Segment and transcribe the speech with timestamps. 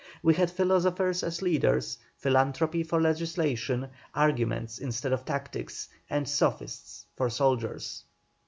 [0.23, 7.29] We had philosophers as leaders, philanthropy for legislation, arguments instead of tactics, and sophists for
[7.29, 8.03] soldiers."